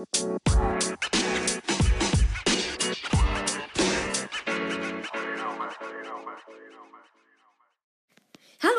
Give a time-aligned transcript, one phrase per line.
[0.00, 0.06] Hallo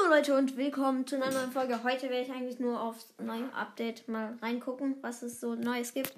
[0.10, 1.84] Leute und willkommen zu einer neuen Folge.
[1.84, 6.16] Heute werde ich eigentlich nur aufs neue Update mal reingucken, was es so Neues gibt.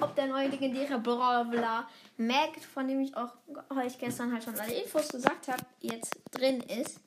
[0.00, 3.30] Ob der neue legendäre Brawler Mag, von dem ich auch
[3.70, 6.98] euch gestern halt schon alle Infos gesagt habe, jetzt drin ist.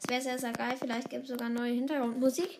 [0.00, 0.74] Das wäre sehr, sehr geil.
[0.76, 2.58] Vielleicht gibt es sogar neue Hintergrundmusik.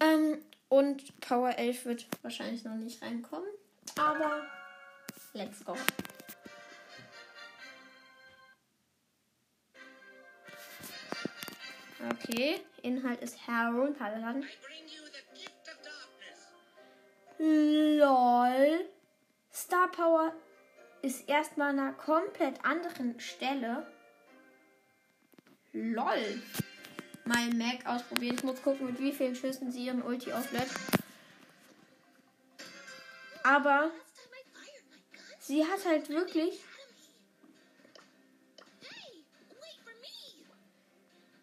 [0.00, 0.36] Ähm,
[0.68, 3.48] und Power 11 wird wahrscheinlich noch nicht reinkommen.
[3.96, 4.42] Aber
[5.32, 5.76] let's go.
[12.10, 14.44] Okay, Inhalt ist herunterladen.
[17.38, 18.88] LOL.
[19.52, 20.32] Star Power
[21.02, 23.86] ist erstmal an einer komplett anderen Stelle.
[25.72, 26.42] LOL.
[27.28, 28.36] Mal Mac ausprobieren.
[28.36, 30.68] Ich muss gucken, mit wie vielen Schüssen sie ihren Ulti auflädt.
[33.42, 33.90] Aber
[35.40, 36.60] sie hat halt wirklich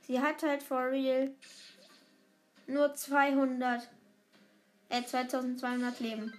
[0.07, 1.31] Sie hat halt for real
[2.67, 3.87] nur 200,
[4.89, 6.33] äh, 2200 Leben.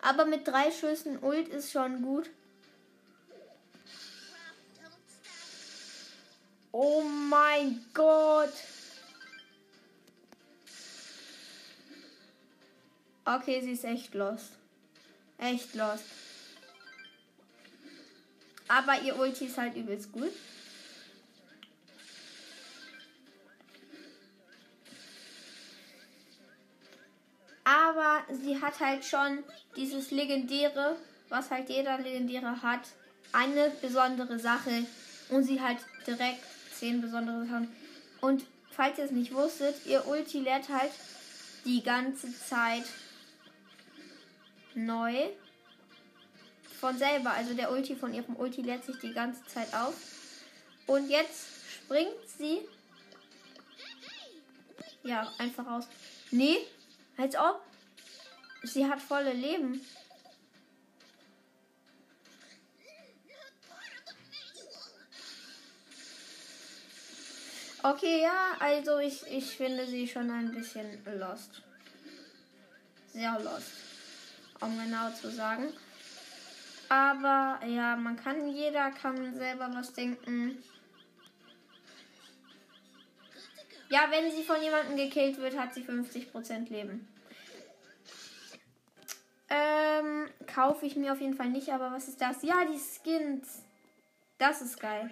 [0.00, 2.30] Aber mit drei Schüssen Ult ist schon gut.
[6.70, 8.52] Oh mein Gott.
[13.24, 14.50] Okay, sie ist echt lost.
[15.38, 16.04] Echt lost.
[18.68, 20.32] Aber ihr Ulti ist halt übelst gut.
[27.64, 29.44] Aber sie hat halt schon
[29.76, 30.96] dieses legendäre,
[31.28, 32.80] was halt jeder legendäre hat,
[33.32, 34.84] eine besondere Sache
[35.28, 36.42] und sie hat direkt
[36.74, 37.68] zehn besondere Sachen.
[38.20, 40.92] Und falls ihr es nicht wusstet, ihr Ulti lädt halt
[41.64, 42.84] die ganze Zeit
[44.74, 45.30] neu
[46.80, 47.30] von selber.
[47.30, 49.94] Also der Ulti von ihrem Ulti lädt sich die ganze Zeit auf.
[50.86, 52.60] Und jetzt springt sie.
[55.04, 55.86] Ja, einfach raus.
[56.30, 56.58] Nee,
[57.16, 57.62] als ob.
[58.64, 59.80] Sie hat volle Leben.
[67.84, 71.62] Okay, ja, also ich, ich finde sie schon ein bisschen lost.
[73.12, 73.81] Sehr lost.
[74.62, 75.72] Um genau zu sagen.
[76.88, 80.62] Aber ja, man kann, jeder kann selber was denken.
[83.88, 87.08] Ja, wenn sie von jemandem gekillt wird, hat sie 50% Leben.
[89.48, 92.42] Ähm, kaufe ich mir auf jeden Fall nicht, aber was ist das?
[92.42, 93.62] Ja, die Skins.
[94.38, 95.10] Das ist geil.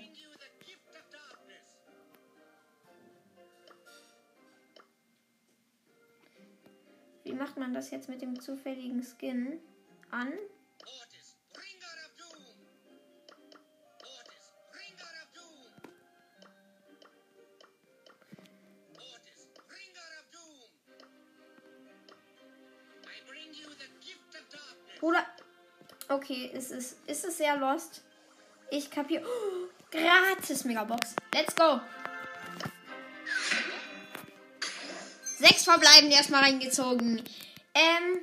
[7.24, 9.60] Wie macht man das jetzt mit dem zufälligen Skin
[10.10, 10.32] an?
[25.00, 25.24] Bruder.
[26.08, 28.02] Okay, ist es, ist es sehr lost.
[28.70, 29.24] Ich kapiere.
[29.24, 31.16] Oh, gratis Megabox.
[31.34, 31.80] Let's go.
[35.40, 37.22] Sechs verbleibende erstmal reingezogen.
[37.72, 38.20] Ähm,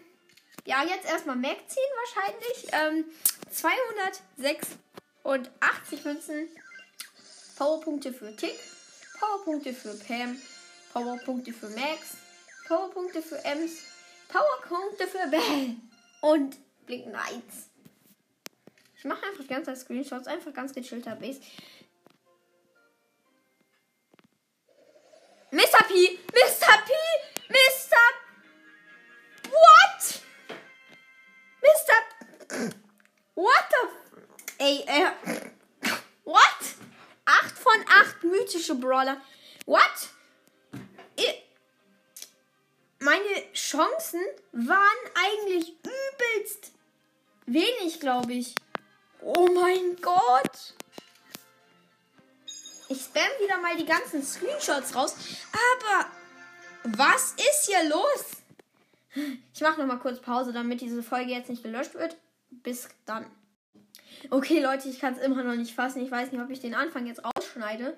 [0.65, 2.67] ja, jetzt erstmal Mac ziehen wahrscheinlich.
[2.73, 3.05] Ähm,
[3.49, 6.47] 286 Münzen.
[7.57, 8.53] Powerpunkte für Tick.
[9.19, 10.39] Powerpunkte für Pam.
[10.93, 12.17] Powerpunkte für Max.
[12.67, 13.79] Powerpunkte für Ems.
[14.27, 15.75] Powerpunkte für Bell.
[16.21, 17.71] Und blinkende Eins.
[18.95, 21.41] Ich mache einfach ganze Zeit Screenshots, einfach ganz gechillter Base.
[25.49, 25.81] Mr.
[25.87, 26.19] P!
[34.67, 35.11] Ey, äh.
[36.25, 36.41] What?
[37.23, 39.21] 8 von 8 mythische Brawler.
[39.65, 40.09] What?
[42.99, 44.19] Meine Chancen
[44.51, 44.81] waren
[45.13, 46.73] eigentlich übelst
[47.45, 48.55] wenig, glaube ich.
[49.21, 50.73] Oh mein Gott.
[52.89, 55.15] Ich spam wieder mal die ganzen Screenshots raus.
[55.53, 56.09] Aber
[56.97, 59.31] was ist hier los?
[59.53, 62.17] Ich mache noch mal kurz Pause, damit diese Folge jetzt nicht gelöscht wird.
[62.49, 63.36] Bis dann.
[64.29, 66.03] Okay, Leute, ich kann es immer noch nicht fassen.
[66.03, 67.97] Ich weiß nicht, ob ich den Anfang jetzt rausschneide.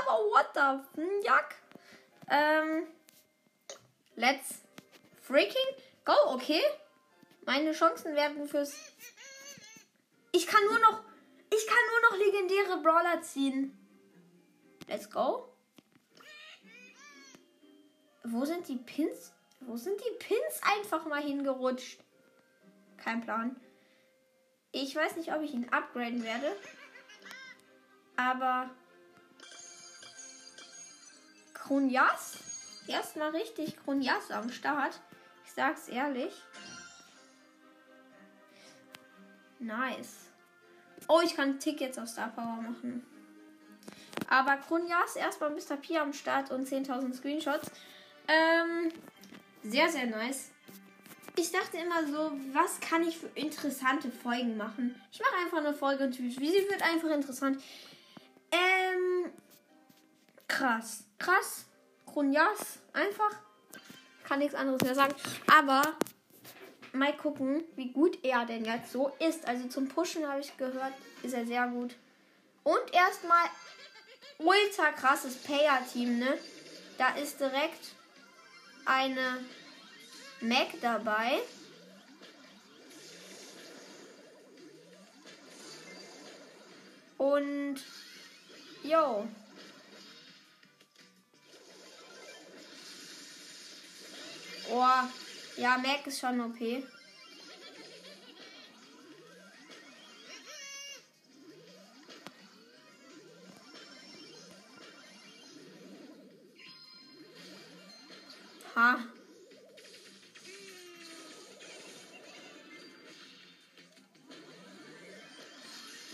[0.00, 1.48] Aber what the fuck?
[2.28, 2.86] Ähm,
[4.16, 4.60] let's
[5.20, 5.54] freaking
[6.04, 6.62] go, okay?
[7.44, 8.74] Meine Chancen werden fürs.
[10.32, 11.02] Ich kann nur noch.
[11.52, 13.78] Ich kann nur noch legendäre Brawler ziehen.
[14.88, 15.52] Let's go.
[18.24, 19.32] Wo sind die Pins?
[19.60, 22.00] Wo sind die Pins einfach mal hingerutscht?
[22.96, 23.56] Kein Plan.
[24.82, 26.54] Ich weiß nicht, ob ich ihn upgraden werde.
[28.14, 28.68] Aber
[31.54, 32.84] Kronjas?
[32.86, 35.00] Erstmal richtig Kronjas am Start.
[35.46, 36.34] Ich sag's ehrlich.
[39.58, 40.26] Nice.
[41.08, 43.06] Oh, ich kann Tickets auf Star Power machen.
[44.28, 45.78] Aber Kronjas erstmal Mr.
[45.78, 47.70] P am Start und 10.000 Screenshots.
[48.28, 48.92] Ähm,
[49.62, 50.50] sehr, sehr nice.
[51.38, 55.00] Ich dachte immer so, was kann ich für interessante Folgen machen?
[55.12, 57.62] Ich mache einfach eine Folge und wie sie wird einfach interessant.
[58.50, 59.30] Ähm,
[60.48, 61.04] krass.
[61.18, 61.66] Krass.
[62.06, 62.78] Kronjas.
[62.94, 63.30] Einfach.
[64.24, 65.14] Kann nichts anderes mehr sagen.
[65.46, 65.82] Aber
[66.92, 69.46] mal gucken, wie gut er denn jetzt so ist.
[69.46, 71.96] Also zum Pushen habe ich gehört, ist er sehr gut.
[72.64, 73.44] Und erstmal
[74.38, 76.38] ultra krasses Payer-Team, ne?
[76.96, 77.92] Da ist direkt
[78.86, 79.44] eine
[80.40, 81.40] Mac dabei.
[87.16, 87.80] Und
[88.82, 89.26] yo.
[94.70, 94.84] Oh,
[95.56, 96.58] ja, Mac ist schon OP.
[108.74, 109.15] Ha.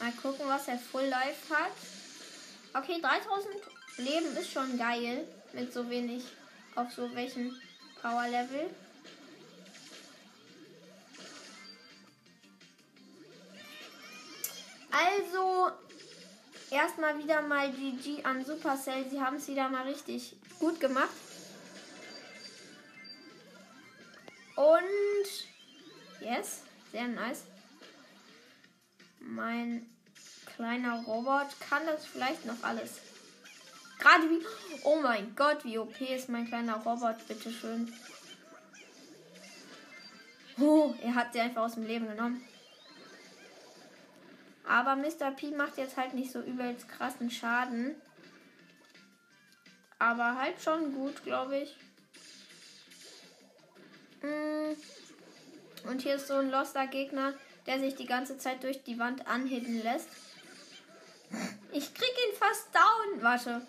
[0.03, 1.71] Mal gucken, was er Full Life hat.
[2.75, 3.55] Okay, 3000
[3.99, 5.25] Leben ist schon geil.
[5.53, 6.25] Mit so wenig
[6.75, 7.57] auf so welchen
[8.01, 8.69] Power Level.
[14.91, 15.71] Also,
[16.73, 19.09] erstmal wieder mal GG an Supercell.
[19.09, 21.11] Sie haben es wieder mal richtig gut gemacht.
[24.57, 25.29] Und
[26.21, 27.45] yes, sehr nice.
[29.25, 29.87] Mein
[30.55, 33.01] kleiner Robot kann das vielleicht noch alles.
[33.99, 34.45] Gerade wie.
[34.85, 37.93] Oh mein Gott, wie OP ist mein kleiner Robot, bitteschön.
[40.59, 42.43] Oh, er hat sie einfach aus dem Leben genommen.
[44.65, 45.31] Aber Mr.
[45.33, 47.95] P macht jetzt halt nicht so übelst krassen Schaden.
[49.99, 51.77] Aber halt schon gut, glaube ich.
[54.23, 54.73] Mm.
[55.89, 57.35] Und hier ist so ein loster Gegner,
[57.67, 60.09] der sich die ganze Zeit durch die Wand anhitten lässt.
[61.73, 63.23] Ich krieg ihn fast down.
[63.23, 63.67] Warte.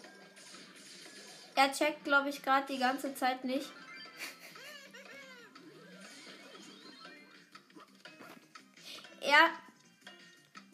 [1.55, 3.71] Er checkt, glaube ich, gerade die ganze Zeit nicht.
[9.21, 9.49] Er,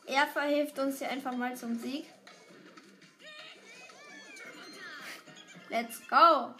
[0.07, 2.05] er verhilft uns hier einfach mal zum Sieg.
[5.69, 6.55] Let's go.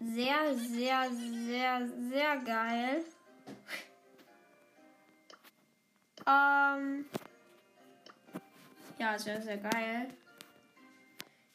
[0.00, 3.04] Sehr, sehr, sehr, sehr geil.
[6.26, 7.06] ähm.
[8.98, 10.08] Ja, sehr, sehr geil.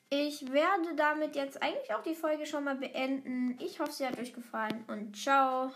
[0.09, 3.57] Ich werde damit jetzt eigentlich auch die Folge schon mal beenden.
[3.61, 5.71] Ich hoffe, sie hat euch gefallen und ciao.